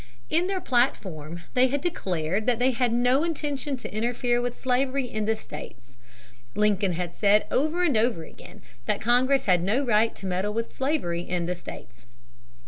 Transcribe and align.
In 0.31 0.47
their 0.47 0.59
platform 0.59 1.41
they 1.53 1.67
had 1.67 1.79
declared 1.79 2.47
that 2.47 2.57
they 2.57 2.71
had 2.71 2.91
no 2.91 3.23
intention 3.23 3.77
to 3.77 3.95
interfere 3.95 4.41
with 4.41 4.57
slavery 4.57 5.05
in 5.05 5.25
the 5.25 5.35
states. 5.35 5.95
Lincoln 6.55 6.93
had 6.93 7.13
said 7.13 7.45
over 7.51 7.83
and 7.83 7.95
over 7.95 8.23
again 8.23 8.63
that 8.87 8.99
Congress 8.99 9.43
had 9.45 9.61
no 9.61 9.85
right 9.85 10.15
to 10.15 10.25
meddle 10.25 10.55
with 10.55 10.73
slavery 10.73 11.21
in 11.21 11.45
the 11.45 11.53
states. 11.53 12.07